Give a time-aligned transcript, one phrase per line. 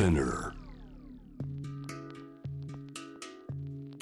[0.00, 0.54] Spinner.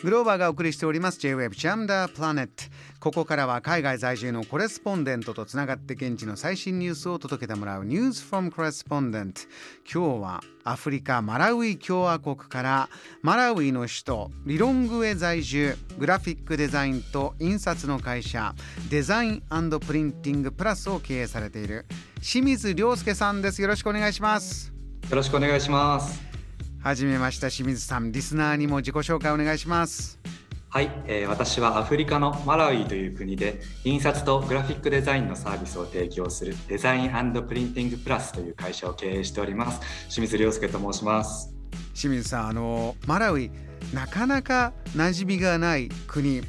[0.00, 2.52] グローバーがお送りしております J-Web ジャムダープラネット
[3.00, 9.40] ここからは海外在住のコレスポンデントとつながって現地の最新ニュースを届けてもらうニュースフォームコレスポンデント
[9.92, 12.88] 今日はアフリカマラウイ共和国から
[13.22, 18.54] マラウイの首都リロングへ在住グラフィックデザインと印刷の会社
[18.88, 19.42] デザイン
[19.84, 21.86] プリンティングプラスを経営されている
[22.22, 23.60] 清水亮介さんです。
[23.60, 24.77] よろしくお願いします。
[25.10, 26.20] よろしくお願いします。
[26.82, 30.18] はじめまして清水さんリスナーにも自己紹介お願いします。
[30.68, 39.80] はい、えー、私はアフリカのマラウイという国で印刷とグラフィックデザインのサービスを提供するデザインプリンティングプラスという会社を経営しております。
[40.10, 41.54] 清水亮介と申します。
[41.94, 43.50] 清水さんあのマラウイ
[43.94, 46.42] なかなか馴染みがない国。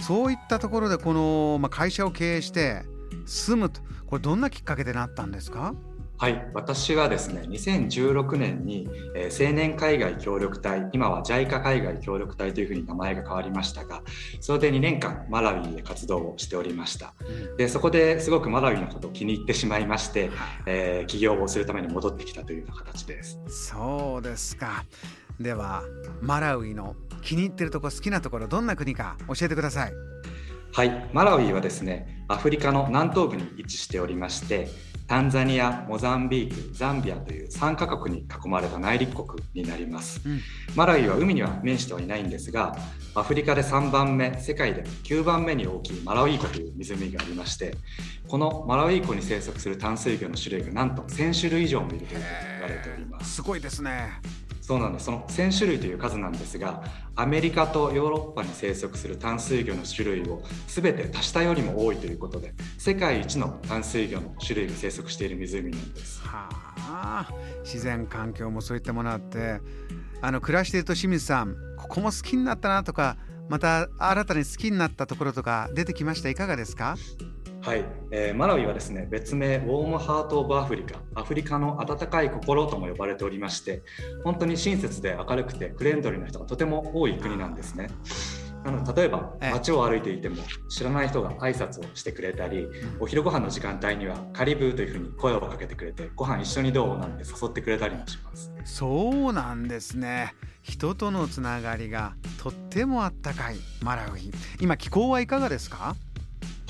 [0.00, 2.82] そういったところでこの、まあ、会社を経営して
[3.24, 3.80] 住むと。
[4.06, 5.74] これどんなきっかけでなったんですか？
[6.22, 6.46] はい。
[6.54, 14.02] 私はですね2016年に、えー、青年海外協力隊今は JICA 海外協力隊というふうに名前が変わりましたが
[14.38, 17.12] それで2年間マラウイで活動をしておりました。
[17.58, 20.30] でそこですごくマラウイのことを気に入ってしまいまして、
[20.64, 23.40] えー、起業をするために戻ってきたというような形です。
[23.48, 24.84] そうですか。
[25.40, 25.82] では
[26.20, 29.92] マラウイの気に入ってるところ好きなところどんな国か教えてください。
[30.72, 31.10] はい。
[31.12, 34.68] マラウイはですねアフリカの南東部に位置しておりまして
[35.12, 40.40] タンザニア、モザンビーク、ザンビアという3カ国に囲まれた内陸国になります、うん、
[40.74, 42.74] マラウイは海には面してはいないんですが
[43.14, 47.74] アフリカで3番目世界で9番目に大きいマラウイ湖という湖がありまして
[48.26, 53.34] このマラウイ湖に生息する淡水魚の種類がなんと1000種類以上もいるとい言われております。
[53.34, 54.18] すごいですね
[54.62, 56.84] そうなんですその1000種類という数なんですが
[57.16, 66.22] アメリカとヨーロッパに生息する淡水魚の種類を全て足したよりも多いということで世界一の淡水魚の種類が生息している湖なんです。
[66.22, 66.48] は
[66.88, 67.28] あ、
[67.64, 69.60] 自然環境もそういったものあって
[70.20, 73.16] あの暮らしていると清水さんここも好きになったなとか
[73.48, 76.28] また新たに好きになったところとか出てきました？
[76.28, 76.96] いかがですか？
[77.62, 81.00] はい、えー、マラウイはですね別名ウォームハート・オブ・アフリカ。
[81.14, 83.82] アフリカの温かい心とも呼ばれておりまして
[84.24, 87.86] 本当に親切で明るくてフレンドリーな人がとても多い国なんですね。
[88.64, 92.66] なので例えば街を歩いていても知らない人が挨拶をしてくれたり、
[93.00, 96.98] お昼ご飯の時間帯にはカリブーというふうに声をかけてくれてご飯一緒にどう？
[96.98, 98.52] なんて誘ってくれたりもします。
[98.64, 100.34] そうなんですね。
[100.62, 104.32] 人とのつながりがとってもあったかいマラウイ。
[104.60, 105.96] 今気候はいかがですか？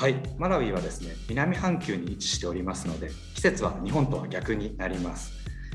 [0.02, 0.16] はい。
[0.36, 5.30] マラウイはですね南半球に位置しておりますので季節は日本とは逆になります。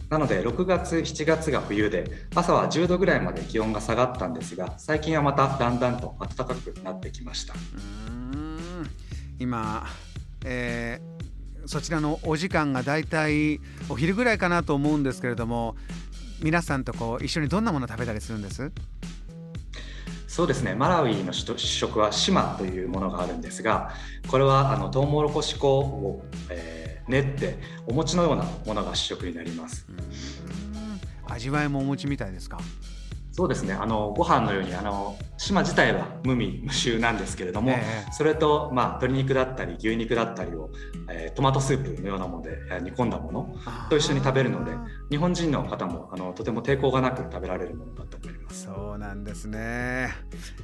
[0.09, 7.53] なので6月7月が冬で朝は10度ぐらいまで気温が下がったんですが最近はまただんだんと暖かくなってきました。
[9.39, 9.87] 今、
[10.43, 15.77] えー、そちらのお時間がだいたいお昼ぐらいかなと思うんですけれども
[16.41, 18.73] 皆さんとこう一緒にどんなもの食べたりするんです？
[20.37, 20.75] そうですね。
[20.75, 23.89] マラウイの主食はシマというものがあるんですが
[24.27, 29.87] これはあのトウモロコシ粉を、えー練ってお餅のようなものが主食になります。
[31.25, 32.59] 味わいもお餅みたいですか？
[33.37, 33.73] そうですね。
[33.73, 40.71] あのご飯のようにあの島自体は無味無臭なんですけれども、えー、それと、まあ、鶏肉だったり牛肉だったりを、
[41.07, 43.55] えー、トマトスープのようなもので煮込んだもの
[43.91, 44.71] と一緒に食べるので
[45.11, 48.63] 日本人の方もあのとても抵抗がなく食べられるものだと思います。
[48.63, 50.15] そうなんですね、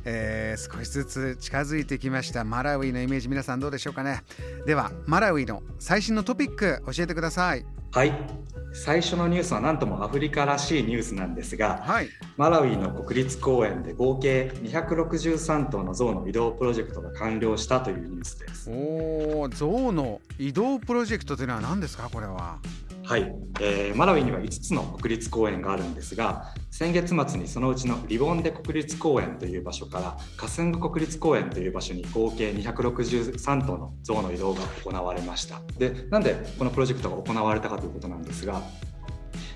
[0.04, 2.44] えー、少しずつ近づいてきました。
[2.44, 4.24] マラウイのイメージ皆さんどうでしょうかね。
[4.66, 7.64] ではマラウイの最新のトピック教えてください。
[7.92, 18.70] はい最初のニュースは何ともアフリカらしいニュースなんですが、はい、マラウイの国立公園で合計263頭の象の移動プロジェクトが完了したというニュースです。
[18.72, 22.10] お象の移動プロジェクトというのは何ですか？
[22.12, 22.58] これは
[23.06, 35.62] はい、えー、マラウイには5つの国立公園があるんですが先月末にそのうちのリボンデ国立公園という場所からカスング国立公園という場所に合計263頭の象の移動が行われました。
[35.78, 38.62] でなんでこのプロジェクトが行われたかということなんですが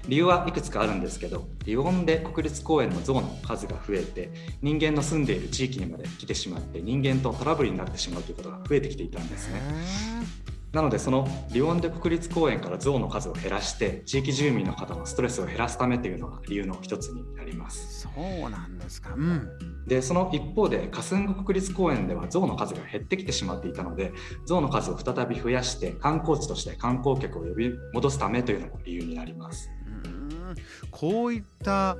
[0.08, 4.30] 理由はいくつかあるんですけどリボンで国立公園の象の数が増えて
[4.62, 10.57] 人間の住んでいる地域にまで来てしまって人間とトラブルになってしまうということが増えてきていたんですね。
[10.78, 18.02] なのでそのリオンデ国立公園から象の数を減らして地域住民の方のストレスを減らすためというのが理由の一つになります。
[18.02, 19.50] そうなんですか、うん、
[19.88, 24.14] でその一方でカスンゴ国立公園では象の数が減ってきてしまっていたので
[24.46, 29.72] 象の数を再び増やして観光地として観光客を呼び戻すためというのも理由になります。
[30.92, 31.98] こういった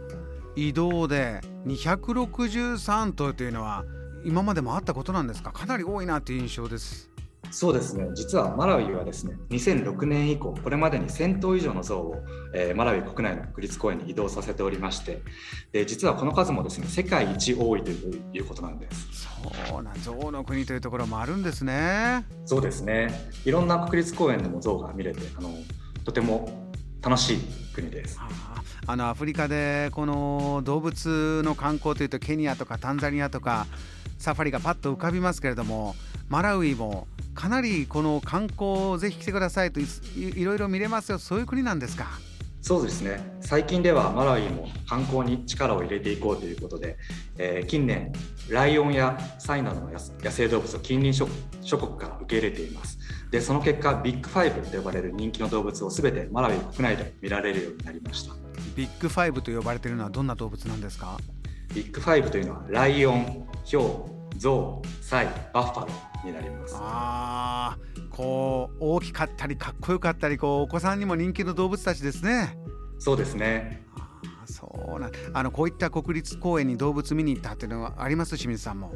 [0.56, 3.86] 移動で263頭というのは
[4.24, 5.52] 今までもあったことなんですか？
[5.52, 7.10] かなり多いなという印象です
[7.52, 8.10] そうですね。
[8.14, 12.16] 実はマラウイはですね2006年以降これまでに1000頭以上の象を、
[12.54, 15.22] えー、マラウイ国内の国立公園に移動させておりまして
[15.72, 19.08] で実はこの数もですね世界一多いということなんです。
[19.70, 22.26] そうなん象の国というところもあるんですね。
[22.46, 23.30] そうですね。
[23.46, 25.52] いろんな国立公園でも象が見れてあの
[26.04, 26.72] とても
[27.02, 27.38] 楽しい
[27.74, 28.20] 国です。
[28.90, 33.68] あのアフリカでこの動物の観光というとケニアとかタンザニアとか
[34.18, 35.96] サファリがパッと浮かびますけれども
[36.30, 37.08] マラウイも
[37.38, 41.20] かなりこの観光ぜひ来てくださいといろいろ見れますよ。
[41.20, 42.08] そういう国なんですか？
[42.64, 43.38] そうですね。
[43.42, 46.98] 最近ではマラウイも観光に力を入れていこうということで、
[47.38, 48.12] えー、近年
[48.50, 50.00] ライオンやサイなどの野
[50.32, 51.28] 生動物を近隣諸
[51.78, 52.98] 国から受け入れています。
[53.30, 58.34] でその結果ビッグファイブと呼ばれる人気の動物を全てマラウイ国内で見られるようになりました。
[58.76, 61.20] ビッグファイブと呼ばれているのはどんな動物なんですか？
[61.76, 66.76] ビッグファイブというのはライオン、ヒョウ、ゾウ、サイ、バッファローになります。
[66.78, 67.78] あ
[68.10, 72.58] こう大きかったりかっこよかったりこうお子さんにも人気の動物たちですね。
[73.00, 73.86] そうですね。
[73.96, 74.08] あ
[74.46, 78.38] そうなあのこういった国立公園に動物見に行ったっていうのはあります？
[78.38, 78.92] 清水さんも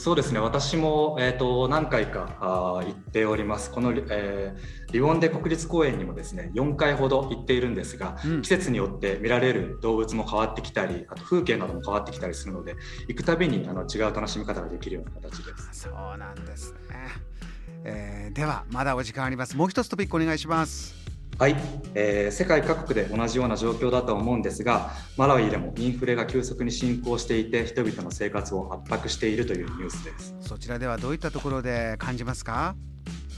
[0.00, 0.40] そうですね。
[0.40, 3.70] 私も、えーと、何回かあ行っております。
[3.70, 12.76] この、えー、リボンデ国立公園にもですね4回ほど行っているんですが、うん、季節によって見られる動物も変わってきたりあと風景なども変わってきたりするので
[13.08, 15.82] 行くたびにあの違う楽しみ方ができるような形です。
[15.82, 16.78] そうなんですね、
[17.84, 19.54] えー、ではまだお時間あります。
[19.54, 20.99] もう一つトピックお願いします
[21.40, 21.56] はい、
[21.94, 30.36] えー、世界各国で同じような状況だと思うんですがマラウイでもインフレが急速に進行していて人々の生活を圧迫しているというニュースです。
[30.42, 32.76] そちらではどういったところで感じますか？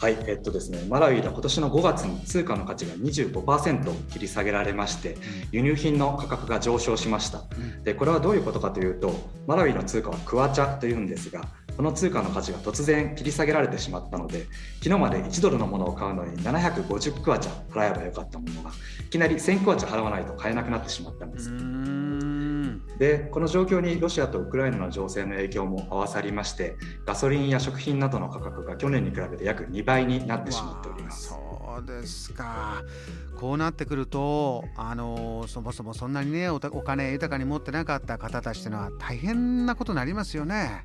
[0.01, 5.17] はい、えっとですね、マラウイで今年の5月に通貨の価値が25%切り下げられまして、
[5.53, 7.45] 輸入品の価格が上昇しました。
[7.85, 9.15] で、これはどういうことかというと、
[9.47, 11.43] マラウイの通貨はクワチャというんですが、
[11.77, 14.47] この通貨の価値が突然切り下げられてしまったので
[14.83, 18.71] 昨日まで1ドルのものを買うのに750クワチャ払えばよかったものが
[19.01, 21.51] いきなり1000クワチャ払わないと買えなくなってしまったんです。
[22.99, 31.29] でこの状況にロシアとウクライナの情勢の影響も合わさりましてガソリンや食品などの価格が去年に比べて約2倍になってしまっております。
[31.31, 32.83] そうですか
[33.41, 40.85] こうなってくるとあのそもそもそんなにねお金豊かに持ってなかった方たちというのは大変なことになりますよね。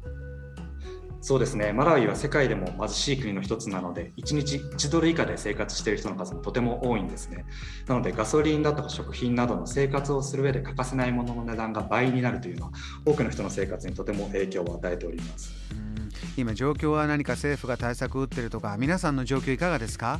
[1.19, 1.73] そうですね。
[1.73, 7.45] マラウイは世界でも貧しい国の一つなので1日1ドル以下で生活している人の数もとても多いんですね。
[7.87, 12.71] なのでガソリンだとか食品などの生活をする上で欠かせないものの値段が倍になるというのは
[13.05, 15.53] 多くの人の生活にとても影響を与えております。
[16.37, 20.19] 今状況は何か政府が対策を打っているとか皆さんの状況いかがですか？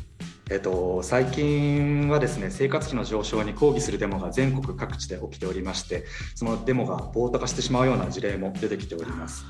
[0.49, 6.05] えっと、最近はですね生活費の上昇に抗議するデモが全国各地で起きておりまして
[6.35, 9.45] そのデモが暴徒化してしまうような事例も出てきております。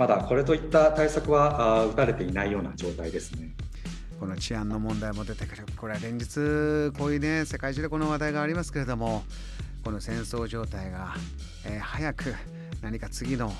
[0.00, 3.50] はい、まだこれといった対策は打たれていないような状態ですね。
[4.18, 9.24] この治安の問題も出てくる、これは連日、こういうね、世界中でこの話題がありますけれども、
[9.84, 11.14] この戦争状態が、
[11.64, 12.34] えー、早く
[12.82, 13.50] 何か次の、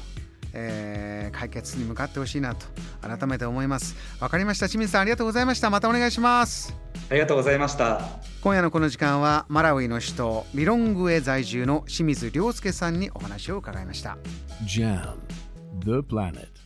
[0.53, 2.67] えー、解決に向かってほしいなと
[3.01, 3.97] 改めて思います。
[4.21, 5.71] わかりました、清水さん、ありがとうございました。
[5.71, 6.77] またお願いします。
[7.11, 8.03] ありがとうございました。
[8.43, 14.19] 今夜のこの時間は、マラウイの首都リロングへ在住の清水亮介さんにお話を伺いました。
[14.65, 15.17] JAM
[15.85, 16.60] The Planet